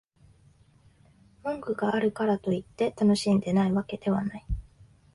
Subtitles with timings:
[1.43, 4.45] 文句があるからといって、楽しんでないわけではない